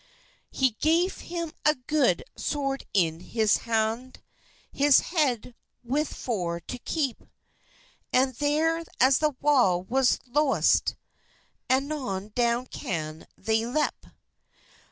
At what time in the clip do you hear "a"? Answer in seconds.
1.63-1.75